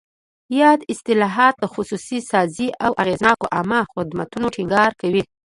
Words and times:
یاد 0.61 0.81
اصلاحات 0.93 1.55
د 1.59 1.65
خصوصي 1.73 2.19
سازۍ 2.29 2.67
او 2.85 2.91
اغېزناکو 3.03 3.45
عامه 3.55 3.79
خدمتونو 3.93 4.45
ټینګار 4.55 4.91
کوي. 5.01 5.23